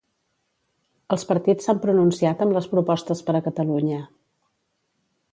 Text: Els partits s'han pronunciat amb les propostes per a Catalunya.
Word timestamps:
Els 1.15 1.25
partits 1.31 1.67
s'han 1.67 1.81
pronunciat 1.83 2.41
amb 2.45 2.57
les 2.57 2.69
propostes 2.71 3.21
per 3.27 3.35
a 3.39 3.43
Catalunya. 3.49 4.01